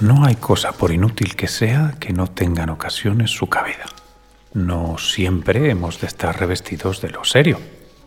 [0.00, 3.84] No hay cosa, por inútil que sea, que no tenga en ocasiones su cabida.
[4.54, 7.60] No siempre hemos de estar revestidos de lo serio.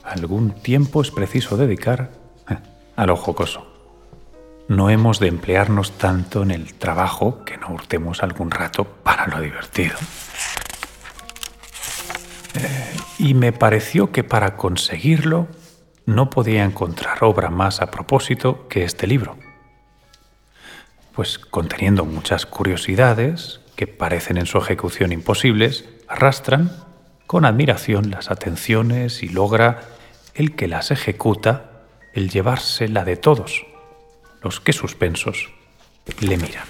[0.03, 2.09] Algún tiempo es preciso dedicar
[2.49, 2.57] eh,
[2.95, 3.67] a lo jocoso.
[4.67, 9.39] No hemos de emplearnos tanto en el trabajo que no hurtemos algún rato para lo
[9.39, 9.95] divertido.
[12.55, 15.47] Eh, y me pareció que para conseguirlo
[16.07, 19.37] no podía encontrar obra más a propósito que este libro
[21.13, 26.71] pues conteniendo muchas curiosidades que parecen en su ejecución imposibles, arrastran
[27.27, 29.81] con admiración las atenciones y logra
[30.35, 33.65] el que las ejecuta el llevarse la de todos,
[34.41, 35.51] los que suspensos
[36.19, 36.65] le miran.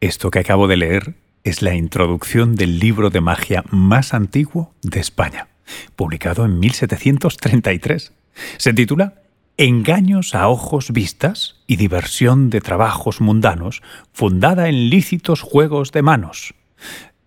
[0.00, 1.14] Esto que acabo de leer
[1.44, 5.48] es la introducción del libro de magia más antiguo de España,
[5.96, 8.12] publicado en 1733.
[8.56, 9.22] Se titula
[9.64, 13.80] engaños a ojos vistas y diversión de trabajos mundanos,
[14.12, 16.54] fundada en lícitos juegos de manos.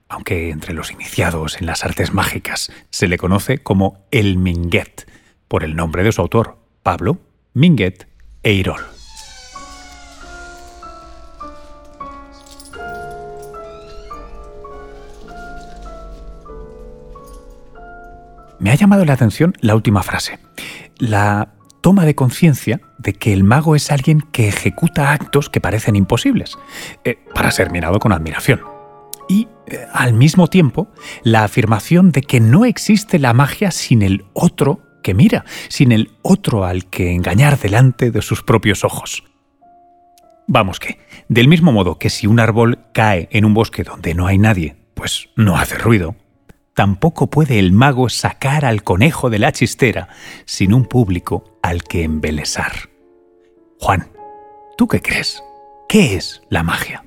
[0.10, 5.10] Aunque entre los iniciados en las artes mágicas se le conoce como el Minguet,
[5.48, 7.20] por el nombre de su autor, Pablo
[7.54, 8.06] Minguet
[8.44, 8.82] Eirol.
[18.60, 20.40] Me ha llamado la atención la última frase.
[20.98, 21.55] La
[21.86, 26.58] toma de conciencia de que el mago es alguien que ejecuta actos que parecen imposibles,
[27.04, 28.60] eh, para ser mirado con admiración.
[29.30, 30.88] Y, eh, al mismo tiempo,
[31.22, 36.10] la afirmación de que no existe la magia sin el otro que mira, sin el
[36.24, 39.24] otro al que engañar delante de sus propios ojos.
[40.48, 40.98] Vamos que,
[41.30, 44.76] del mismo modo que si un árbol cae en un bosque donde no hay nadie,
[44.96, 46.16] pues no hace ruido,
[46.74, 50.10] tampoco puede el mago sacar al conejo de la chistera
[50.46, 52.74] sin un público al que embelesar.
[53.80, 54.12] Juan,
[54.78, 55.44] ¿tú qué crees?
[55.90, 57.04] ¿Qué es la magia?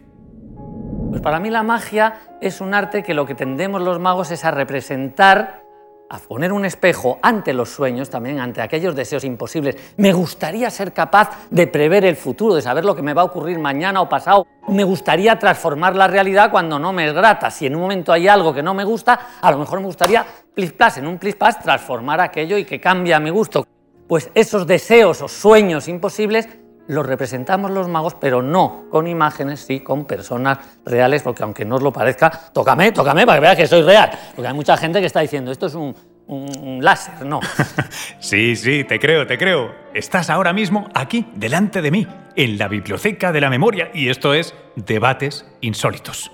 [1.10, 4.44] Pues para mí la magia es un arte que lo que tendemos los magos es
[4.44, 5.62] a representar
[6.10, 9.76] a poner un espejo ante los sueños, también ante aquellos deseos imposibles.
[9.96, 13.26] Me gustaría ser capaz de prever el futuro, de saber lo que me va a
[13.26, 14.44] ocurrir mañana o pasado.
[14.66, 17.48] Me gustaría transformar la realidad cuando no me es grata.
[17.52, 20.26] Si en un momento hay algo que no me gusta, a lo mejor me gustaría,
[20.52, 23.64] plis en un plis transformar aquello y que cambie a mi gusto.
[24.08, 26.48] Pues esos deseos o sueños imposibles
[26.88, 31.76] los representamos los magos, pero no con imágenes, sí con personas reales, porque aunque no
[31.76, 34.10] os lo parezca, tócame, tócame para que veas que soy real.
[34.34, 35.94] Porque hay mucha gente que está diciendo, esto es un,
[36.26, 37.40] un láser, no.
[38.20, 39.74] sí, sí, te creo, te creo.
[39.92, 44.32] Estás ahora mismo aquí, delante de mí, en la biblioteca de la memoria, y esto
[44.32, 46.32] es Debates Insólitos.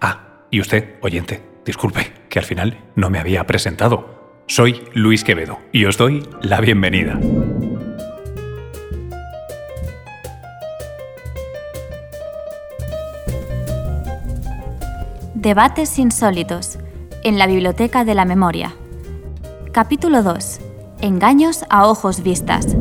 [0.00, 4.15] Ah, y usted, oyente, disculpe, que al final no me había presentado.
[4.48, 7.18] Soy Luis Quevedo y os doy la bienvenida.
[15.34, 16.78] Debates insólitos
[17.24, 18.76] en la Biblioteca de la Memoria.
[19.72, 20.60] Capítulo 2.
[21.00, 22.76] Engaños a ojos vistas.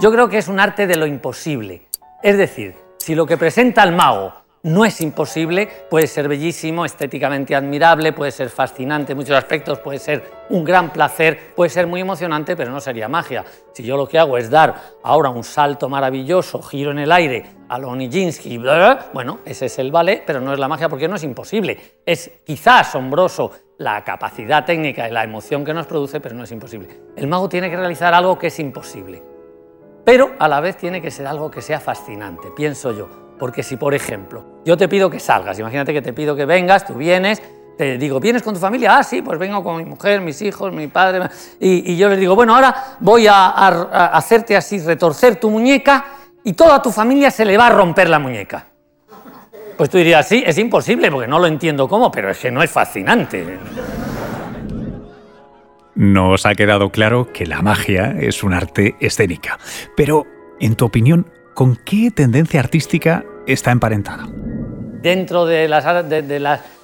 [0.00, 1.82] Yo creo que es un arte de lo imposible.
[2.22, 7.54] Es decir, si lo que presenta el mago no es imposible, puede ser bellísimo, estéticamente
[7.54, 12.00] admirable, puede ser fascinante en muchos aspectos, puede ser un gran placer, puede ser muy
[12.00, 13.44] emocionante, pero no sería magia.
[13.74, 17.44] Si yo lo que hago es dar ahora un salto maravilloso, giro en el aire
[17.68, 18.56] a lo Nijinsky,
[19.12, 21.78] bueno, ese es el ballet, pero no es la magia porque no es imposible.
[22.06, 26.52] Es quizá asombroso la capacidad técnica y la emoción que nos produce, pero no es
[26.52, 26.88] imposible.
[27.16, 29.22] El mago tiene que realizar algo que es imposible,
[30.04, 33.08] pero a la vez tiene que ser algo que sea fascinante, pienso yo.
[33.38, 36.86] Porque si, por ejemplo, yo te pido que salgas, imagínate que te pido que vengas,
[36.86, 37.42] tú vienes,
[37.78, 38.98] te digo, ¿vienes con tu familia?
[38.98, 41.30] Ah, sí, pues vengo con mi mujer, mis hijos, mi padre.
[41.58, 43.48] Y, yo les digo, bueno, ahora voy a,
[44.12, 46.04] hacerte así, retorcer tu muñeca
[46.44, 48.66] y toda tu familia se le va a romper la muñeca.
[49.78, 52.62] Pues tú dirías, sí, es imposible, porque no lo entiendo cómo, pero es que no
[52.62, 53.58] es fascinante.
[56.00, 59.58] Nos ha quedado claro que la magia es un arte escénica.
[59.98, 60.26] Pero,
[60.58, 64.26] en tu opinión, ¿con qué tendencia artística está emparentada?
[64.32, 65.84] Dentro de las,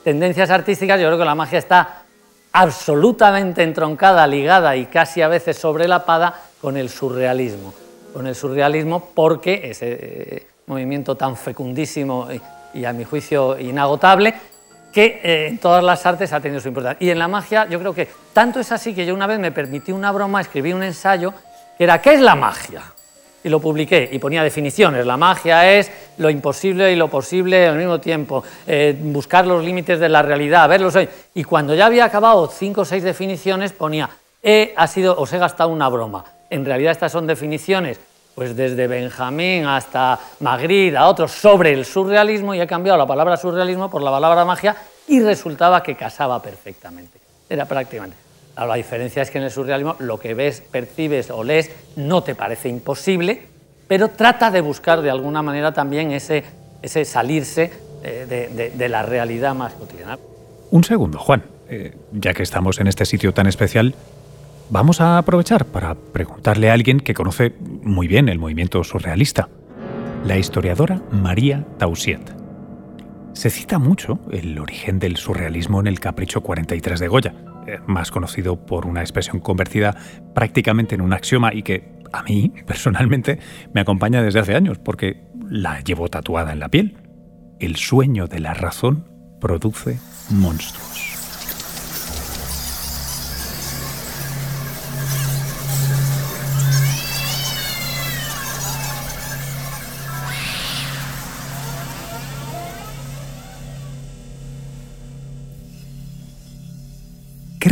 [0.05, 2.03] tendencias artísticas, yo creo que la magia está
[2.53, 7.73] absolutamente entroncada, ligada y casi a veces sobrelapada con el surrealismo.
[8.13, 12.29] Con el surrealismo porque ese eh, movimiento tan fecundísimo
[12.75, 14.35] y, a mi juicio inagotable,
[14.97, 17.07] que eh, en todas las artes ha tenido su importancia.
[17.07, 19.53] Y en la magia yo creo que tanto es así que yo una vez me
[19.53, 21.35] permití una broma, escribí un ensayo
[21.77, 22.81] que era ¿qué es la magia?
[23.45, 25.05] y lo publiqué y ponía definiciones.
[25.05, 30.01] La magia es lo imposible y lo posible al mismo tiempo, eh, buscar los límites
[30.01, 30.95] de la realidad, verlos.
[31.35, 34.09] Y cuando ya había acabado cinco o seis definiciones, ponía,
[34.43, 36.25] he, ha sido, os he gastado una broma.
[36.49, 38.01] En realidad estas son definiciones
[38.37, 43.39] pues desde Benjamín hasta Magritte, a otros, sobre el surrealismo y he cambiado la palabra
[43.39, 44.77] surrealismo por la palabra magia
[45.09, 47.19] y resultaba que casaba perfectamente.
[47.49, 48.19] Era prácticamente.
[48.55, 52.35] La diferencia es que en el surrealismo lo que ves, percibes o lees no te
[52.35, 53.43] parece imposible,
[53.89, 56.45] pero trata de buscar de alguna manera también ese,
[56.83, 57.73] ese salirse
[58.03, 60.19] eh, de, la realidad más cotidiana.
[60.71, 61.43] Un segundo, Juan.
[61.71, 63.95] Eh, ya que estamos en este sitio tan especial,
[64.71, 69.49] vamos a aprovechar para preguntarle a alguien que conoce muy bien el movimiento surrealista,
[70.25, 72.35] la historiadora María Tausiet.
[73.33, 77.35] Se cita mucho el origen del surrealismo en el Capricho 43 de Goya,
[77.67, 79.95] eh, más conocido por una expresión convertida
[80.35, 83.39] prácticamente en un axioma y que a mí, personalmente,
[83.73, 86.97] me acompaña desde hace años porque la llevo tatuada en la piel.
[87.61, 89.07] El sueño de la razón
[89.41, 89.99] produce
[90.31, 90.96] monstruos.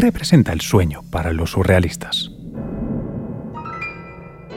[0.05, 2.31] Representa el sueño para los surrealistas?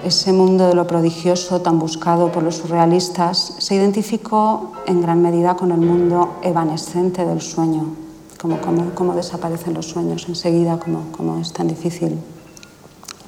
[0.04, 5.56] Ese mundo de lo prodigioso tan buscado por los surrealistas se identificó en gran medida
[5.56, 7.96] con el mundo evanescente del sueño,
[8.42, 8.60] como,
[8.94, 12.20] como, desaparecen los sueños enseguida, como, es tan difícil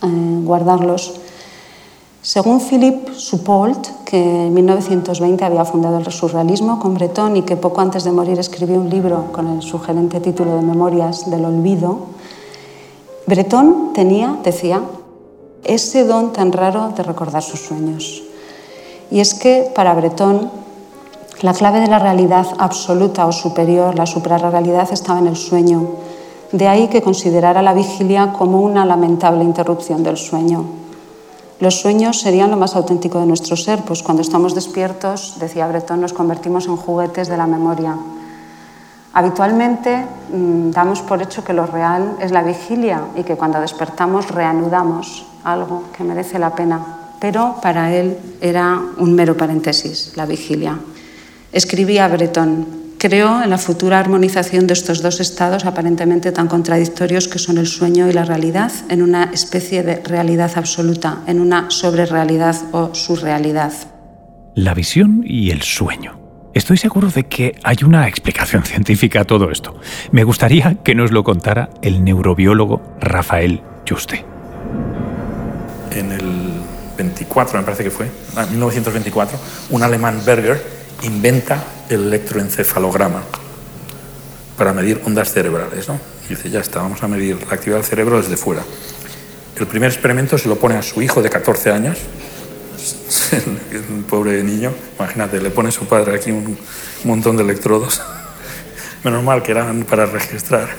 [0.04, 1.19] eh, guardarlos.
[2.22, 7.80] Según Philippe Soupault, que en 1920 había fundado el surrealismo con Breton y que poco
[7.80, 12.08] antes de morir escribió un libro con el sugerente título de Memorias del Olvido,
[13.26, 14.82] Breton tenía, decía,
[15.64, 18.22] ese don tan raro de recordar sus sueños.
[19.12, 20.52] Y es que para Breton
[21.42, 25.88] la clave de la realidad absoluta o superior, la suprarrealidad, estaba en el sueño.
[26.52, 30.79] De ahí que considerara la vigilia como una lamentable interrupción del sueño.
[31.60, 36.00] Los sueños serían lo más auténtico de nuestro ser, pues cuando estamos despiertos, decía Breton,
[36.00, 37.98] nos convertimos en juguetes de la memoria.
[39.12, 44.32] Habitualmente mm, damos por hecho que lo real es la vigilia y que cuando despertamos
[44.32, 46.80] reanudamos algo que merece la pena,
[47.20, 50.80] pero para él era un mero paréntesis, la vigilia.
[51.52, 52.68] Escribía Breton,
[53.00, 57.66] Creo en la futura armonización de estos dos estados aparentemente tan contradictorios que son el
[57.66, 63.72] sueño y la realidad, en una especie de realidad absoluta, en una sobrerealidad o surrealidad.
[64.54, 66.20] La visión y el sueño.
[66.54, 69.80] Estoy seguro de que hay una explicación científica a todo esto.
[70.12, 74.26] Me gustaría que nos lo contara el neurobiólogo Rafael Juste.
[75.92, 76.52] En el
[76.98, 83.24] 24, me parece que fue, en 1924, un alemán Berger inventa el electroencefalograma
[84.58, 85.88] para medir ondas cerebrales.
[85.88, 86.00] ¿no?
[86.26, 88.64] Y dice, ya está, vamos a medir la actividad del cerebro desde fuera.
[89.58, 91.98] El primer experimento se lo pone a su hijo de 14 años,
[93.90, 96.58] un pobre niño, imagínate, le pone a su padre aquí un
[97.04, 98.02] montón de electrodos,
[99.04, 100.70] menos mal que eran para registrar,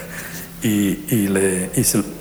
[0.63, 1.71] y, le,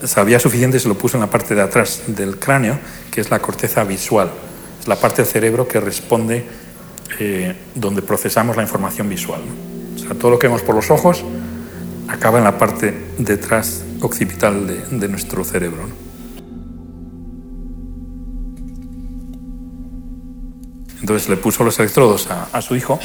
[0.05, 2.79] sabía suficiente y se lo puso en la parte de atrás del cráneo,
[3.11, 4.29] que es la corteza visual,
[4.81, 6.45] es la parte del cerebro que responde
[7.17, 9.41] eh, donde procesamos la información visual.
[9.95, 11.23] O sea, todo lo que vemos por los ojos
[12.07, 15.89] acaba en la parte detrás occipital de, nuestro cerebro.
[21.01, 22.99] Entonces le puso los electrodos a, su hijo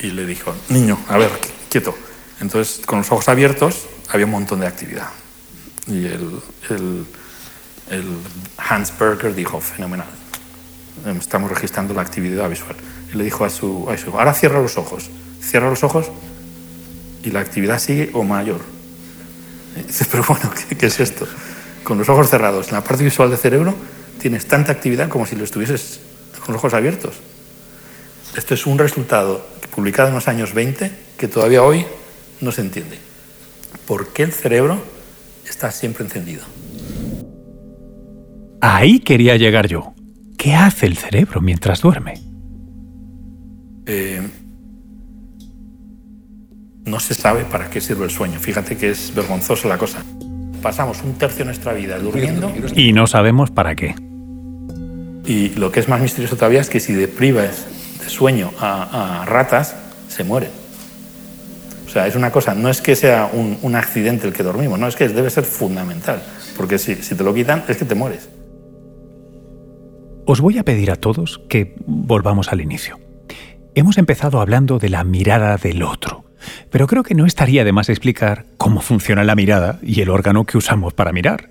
[0.00, 1.30] y le dijo, niño, a ver,
[1.68, 1.94] quieto.
[2.40, 5.08] Entonces, con los ojos abiertos había un montón de actividad.
[5.86, 7.06] Y el, el,
[7.90, 8.04] el
[8.56, 10.06] Hans Berger dijo, fenomenal,
[11.18, 12.76] estamos registrando la actividad visual.
[13.12, 15.10] Y le dijo a su, hijo, ahora cierra los ojos.
[15.40, 16.10] Cierra los ojos
[17.24, 18.60] y la actividad sigue o mayor.
[19.76, 21.26] Y dice, pero bueno, ¿qué, es esto?
[21.82, 23.74] Con los ojos cerrados, en la parte visual del cerebro
[24.20, 26.00] tienes tanta actividad como si lo estuvieses
[26.44, 27.16] con los ojos abiertos.
[28.36, 31.84] Esto es un resultado publicado en los años 20 que todavía hoy
[32.40, 32.98] no se entiende.
[33.86, 34.80] ¿Por qué el cerebro
[35.48, 36.44] está siempre encendido?
[38.60, 39.94] Ahí quería llegar yo.
[40.40, 42.14] ¿Qué hace el cerebro mientras duerme?
[43.84, 44.26] Eh,
[46.86, 48.40] no se sabe para qué sirve el sueño.
[48.40, 50.02] Fíjate que es vergonzosa la cosa.
[50.62, 52.50] Pasamos un tercio de nuestra vida durmiendo.
[52.74, 53.94] Y no sabemos para qué.
[55.26, 57.66] Y lo que es más misterioso todavía es que si deprivas
[58.02, 59.76] de sueño a, ratas,
[60.08, 60.52] se mueren.
[61.86, 64.88] O sea, es una cosa, no es que sea un, accidente el que dormimos, no,
[64.88, 66.22] es que debe ser fundamental.
[66.56, 68.30] Porque si, si te lo quitan, es que te mueres.
[70.30, 73.00] Os voy a pedir a todos que volvamos al inicio.
[73.74, 76.24] Hemos empezado hablando de la mirada del otro,
[76.70, 80.44] pero creo que no estaría de más explicar cómo funciona la mirada y el órgano
[80.44, 81.50] que usamos para mirar,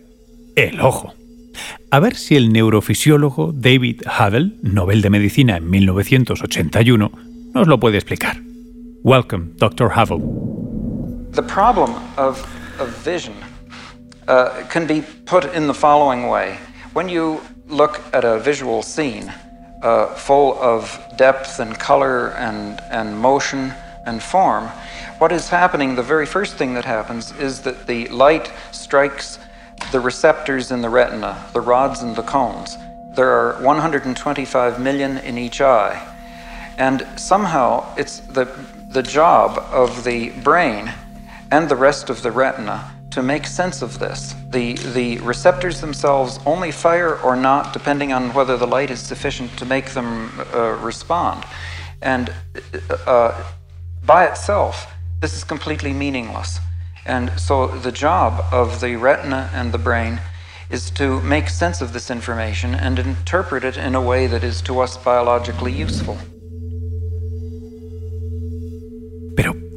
[0.55, 1.13] el ojo.
[1.91, 7.11] A ver si el neurofisiólogo David Havel, Nobel de Medicina en 1981,
[7.53, 8.37] nos lo puede explicar.
[9.03, 9.89] Welcome, Dr.
[9.93, 10.21] Havel.
[11.33, 12.41] The problem of,
[12.79, 13.33] of vision
[14.29, 16.55] uh, can be put in the following way.
[16.93, 19.31] When you look at a visual scene
[19.81, 23.73] uh, full of depth and color and, and motion
[24.05, 24.67] and form,
[25.19, 29.39] what is happening, the very first thing that happens, is that the light strikes
[29.91, 32.77] the receptors in the retina, the rods and the cones.
[33.15, 36.05] There are 125 million in each eye.
[36.77, 38.45] And somehow it's the,
[38.89, 40.93] the job of the brain
[41.51, 44.35] and the rest of the retina to make sense of this.
[44.51, 49.57] The, the receptors themselves only fire or not depending on whether the light is sufficient
[49.57, 51.45] to make them uh, respond.
[52.01, 52.33] And
[53.05, 53.43] uh,
[54.05, 56.59] by itself, this is completely meaningless.
[57.05, 60.21] And so the job of the retina and the brain
[60.69, 64.61] is to make sense of this information and interpret it in a way that is
[64.61, 66.17] to us biologically useful.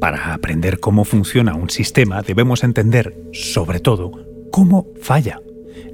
[0.03, 4.11] Para aprender cómo funciona un sistema debemos entender, sobre todo,
[4.51, 5.39] cómo falla.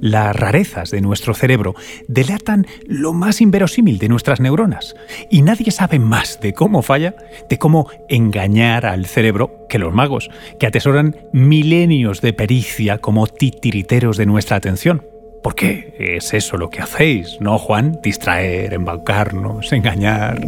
[0.00, 1.76] Las rarezas de nuestro cerebro
[2.08, 4.96] delatan lo más inverosímil de nuestras neuronas,
[5.30, 7.14] y nadie sabe más de cómo falla,
[7.48, 14.16] de cómo engañar al cerebro que los magos, que atesoran milenios de pericia como titiriteros
[14.16, 15.06] de nuestra atención.
[15.44, 18.00] Porque es eso lo que hacéis, ¿no, Juan?
[18.02, 20.40] Distraer, embaucarnos, engañar.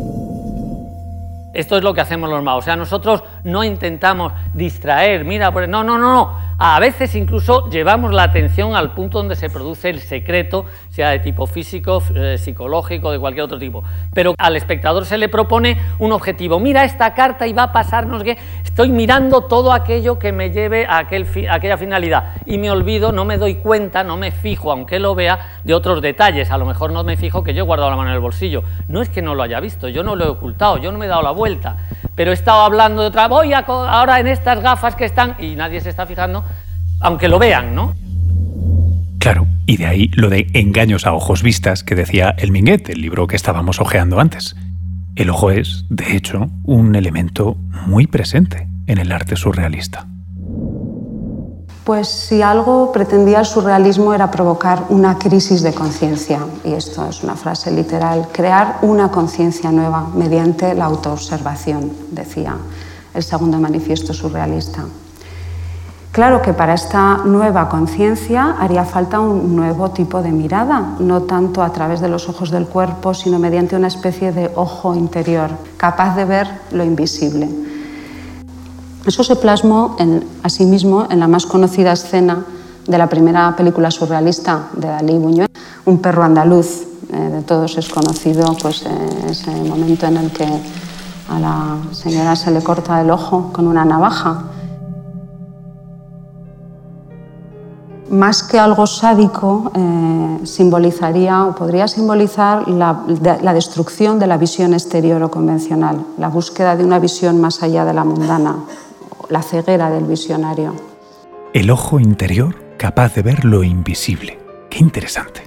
[1.52, 2.64] Esto es lo que hacemos los magos.
[2.64, 6.51] O sea, nosotros no intentamos distraer, mira, pues, no, no, no, no.
[6.64, 11.19] A veces incluso llevamos la atención al punto donde se produce el secreto, sea de
[11.19, 13.83] tipo físico, eh, psicológico, de cualquier otro tipo.
[14.14, 16.61] Pero al espectador se le propone un objetivo.
[16.61, 20.87] Mira esta carta y va a pasarnos que estoy mirando todo aquello que me lleve
[20.87, 22.35] a, aquel a aquella finalidad.
[22.47, 26.00] Y me olvido, no me doy cuenta, no me fijo, aunque lo vea, de otros
[26.00, 26.52] detalles.
[26.52, 28.62] A lo mejor no me fijo que yo he guardado la mano en el bolsillo.
[28.87, 31.07] No es que no lo haya visto, yo no lo he ocultado, yo no me
[31.07, 31.76] he dado la vuelta
[32.14, 35.81] pero he estado hablando de otra, voy ahora en estas gafas que están y nadie
[35.81, 36.45] se está fijando,
[37.00, 37.95] aunque lo vean, ¿no?
[39.19, 43.00] Claro, y de ahí lo de engaños a ojos vistas que decía el Minguet, el
[43.00, 44.57] libro que estábamos hojeando antes.
[45.14, 50.07] El ojo es, de hecho, un elemento muy presente en el arte surrealista.
[51.85, 57.25] Pues si algo pretendía el surrealismo era provocar una crisis de conciencia, y esto es
[57.25, 62.57] una frase literal, crear una conciencia nueva mediante la autoobservación, decía
[63.12, 64.85] el segundo manifiesto surrealista.
[66.12, 71.65] Claro que para esta nueva conciencia haría falta un nuevo tipo de mirada, no tanto
[71.65, 76.15] a través de los ojos del cuerpo, sino mediante una especie de ojo interior, capaz
[76.15, 77.72] de ver lo invisible
[79.06, 82.44] eso se plasmó en, asimismo en la más conocida escena
[82.87, 85.49] de la primera película surrealista de Dalí Buñuel,
[85.85, 86.87] Un perro andaluz.
[87.12, 90.47] Eh, de todos es conocido pues, eh, ese momento en el que
[91.28, 94.44] a la señora se le corta el ojo con una navaja.
[98.09, 103.04] Más que algo sádico, eh, simbolizaría o podría simbolizar la,
[103.42, 107.85] la destrucción de la visión exterior o convencional, la búsqueda de una visión más allá
[107.85, 108.56] de la mundana,
[109.31, 110.75] la ceguera del visionario.
[111.55, 114.38] El ojo interior capaz de ver lo invisible.
[114.71, 115.43] Qué interesante.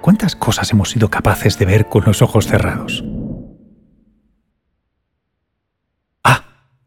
[0.00, 3.04] ¿Cuántas cosas hemos sido capaces de ver con los ojos cerrados?
[6.24, 6.44] Ah,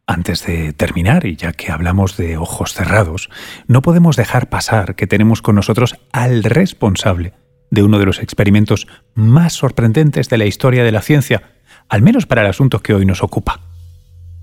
[0.07, 3.29] antes de terminar, y ya que hablamos de ojos cerrados,
[3.67, 7.33] no podemos dejar pasar que tenemos con nosotros al responsable
[7.71, 11.43] de uno de los experimentos más sorprendentes de la historia de la ciencia,
[11.89, 13.61] al menos para el asunto que hoy nos ocupa.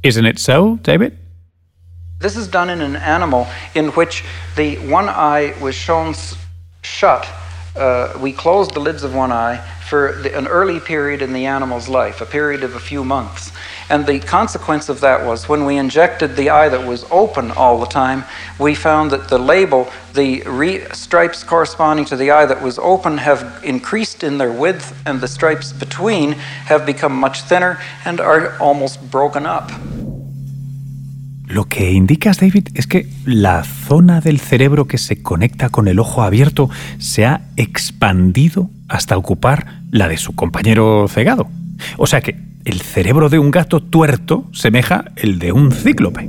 [0.03, 1.13] Isn't so, David?
[2.23, 4.25] This is done in an animal in which
[4.55, 6.15] the one eye was shown
[6.83, 7.29] shut.
[7.75, 9.57] Uh, we closed the lids of one eye
[9.89, 13.51] for the, an early period in the animal's life, a period of a few months.
[13.91, 17.81] And the consequence of that was when we injected the eye that was open all
[17.81, 18.25] the time,
[18.59, 23.61] we found that the label, the stripes corresponding to the eye that was open, have
[23.65, 29.11] increased in their width, and the stripes between have become much thinner and are almost
[29.11, 29.73] broken up.
[31.53, 35.99] Lo que indicas, David, es que la zona del cerebro que se conecta con el
[35.99, 41.51] ojo abierto se ha expandido hasta ocupar la de su compañero cegado.
[41.99, 46.27] O sea que el cerebro de un gato tuerto semeja el de un cíclope.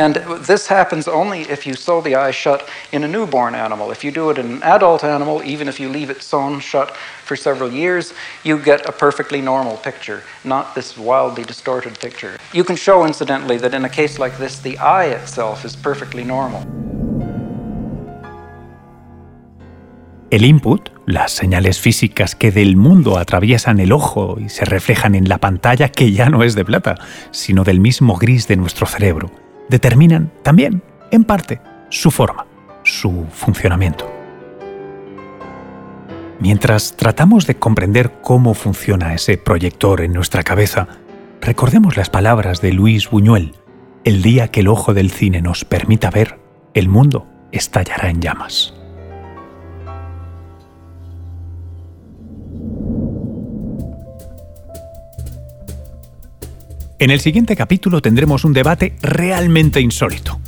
[0.00, 0.16] And
[0.46, 3.90] this happens only if you sew the eye shut in a newborn animal.
[3.90, 6.96] If you do it in an adult animal, even if you leave it sewn shut
[7.26, 12.38] for several years, you get a perfectly normal picture, not this wildly distorted picture.
[12.54, 16.24] You can show, incidentally, that in a case like this, the eye itself is perfectly
[16.24, 16.62] normal.
[20.30, 25.28] El input, las señales físicas que del mundo atraviesan el ojo y se reflejan en
[25.28, 26.94] la pantalla que ya no es de plata,
[27.32, 29.30] sino del mismo gris de nuestro cerebro,
[29.70, 32.46] determinan también, en parte, su forma,
[32.82, 34.10] su funcionamiento.
[36.40, 40.88] Mientras tratamos de comprender cómo funciona ese proyector en nuestra cabeza,
[41.40, 43.54] recordemos las palabras de Luis Buñuel,
[44.04, 46.38] el día que el ojo del cine nos permita ver,
[46.74, 48.79] el mundo estallará en llamas.
[57.00, 60.38] En el siguiente capítulo tendremos un debate realmente insólito.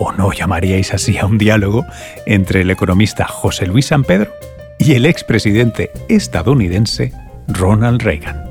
[0.00, 1.86] ¿O no llamaríais así a un diálogo
[2.26, 4.32] entre el economista José Luis San Pedro
[4.80, 7.12] y el expresidente estadounidense
[7.46, 8.50] Ronald Reagan?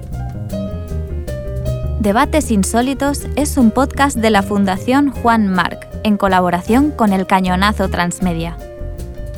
[1.99, 7.89] Debates Insólitos es un podcast de la Fundación Juan Marc en colaboración con el Cañonazo
[7.89, 8.55] Transmedia.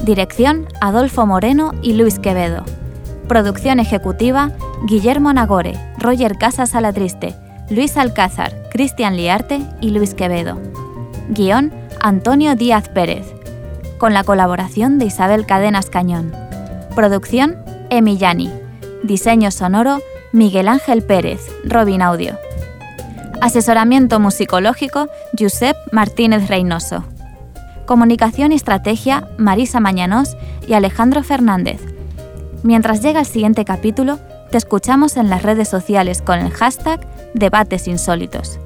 [0.03, 2.65] Dirección Adolfo Moreno y Luis Quevedo.
[3.27, 4.51] Producción ejecutiva
[4.85, 7.35] Guillermo Nagore, Roger Casas Alatriste,
[7.69, 10.59] Luis Alcázar, Cristian Liarte y Luis Quevedo.
[11.29, 13.25] Guión Antonio Díaz Pérez.
[13.99, 16.33] Con la colaboración de Isabel Cadenas Cañón.
[16.95, 17.57] Producción
[17.91, 18.51] Emillani.
[19.03, 19.99] Diseño sonoro
[20.31, 22.35] Miguel Ángel Pérez, Robin Audio.
[23.39, 27.03] Asesoramiento musicológico Josep Martínez Reynoso.
[27.85, 30.35] Comunicación y estrategia Marisa Mañanos
[30.67, 31.79] y Alejandro Fernández.
[32.63, 34.19] Mientras llega el siguiente capítulo,
[34.51, 38.59] te escuchamos en las redes sociales con el hashtag Debates Insólitos.